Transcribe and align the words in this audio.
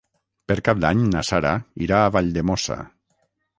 Per 0.51 0.55
Cap 0.69 0.79
d'Any 0.85 1.03
na 1.09 1.23
Sara 1.29 1.53
irà 1.89 2.01
a 2.01 2.09
Valldemossa. 2.19 2.81